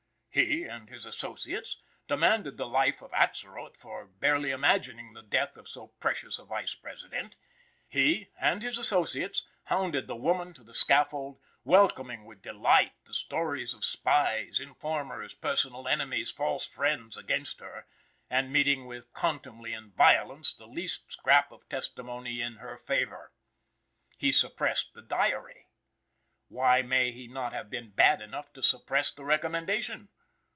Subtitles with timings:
[0.33, 5.67] He, and his associates, demanded the life of Atzerodt for barely imagining the death of
[5.67, 7.35] so precious a Vice President.
[7.85, 13.73] He, and his associates, hounded the woman to the scaffold, welcoming with delight the stories
[13.73, 17.85] of spies, informers, personal enemies, false friends, against her,
[18.29, 23.33] and meeting with contumely and violence the least scrap of testimony in her favor.
[24.17, 25.67] He suppressed the "Diary."
[26.47, 30.07] Why may he not have been bad enough to suppress the recommendation?